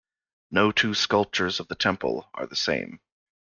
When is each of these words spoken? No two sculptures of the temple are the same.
No 0.49 0.71
two 0.71 0.95
sculptures 0.95 1.59
of 1.59 1.67
the 1.67 1.75
temple 1.75 2.27
are 2.33 2.47
the 2.47 2.55
same. 2.55 2.99